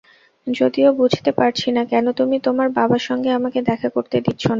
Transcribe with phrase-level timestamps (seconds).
[0.47, 4.49] যদিও বুঝতে পারছিনা, কেন তুমি তোমার বাবার সঙ্গে আমাকে দেখা করতে দিচ্ছ না।